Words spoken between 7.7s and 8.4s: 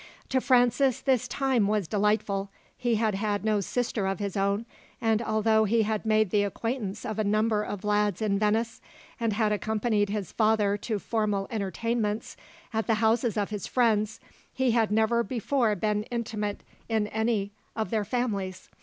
lads in